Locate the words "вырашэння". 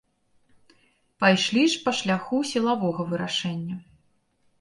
3.13-3.77